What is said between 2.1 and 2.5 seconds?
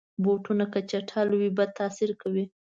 کوي.